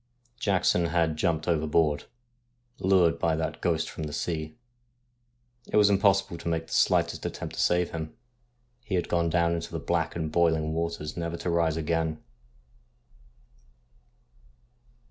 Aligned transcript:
Jackson 0.39 0.87
had 0.87 1.15
jumped 1.15 1.47
overboard, 1.47 2.05
lured 2.79 3.19
by 3.19 3.35
that 3.35 3.61
ghost 3.61 3.87
from 3.87 4.05
the 4.05 4.13
sea. 4.13 4.57
It 5.71 5.77
was 5.77 5.91
impossible 5.91 6.39
to 6.39 6.47
make 6.47 6.65
the 6.65 6.73
slightest 6.73 7.23
attempt 7.23 7.53
to 7.53 7.61
save 7.61 7.91
him; 7.91 8.17
he 8.83 8.95
had 8.95 9.07
gone 9.07 9.29
down 9.29 9.53
into 9.53 9.71
the 9.71 9.77
black 9.77 10.15
and 10.15 10.31
boiling 10.31 10.73
waters 10.73 11.15
never 11.15 11.37
to 11.37 11.51
rise 11.51 11.77
again. 11.77 12.23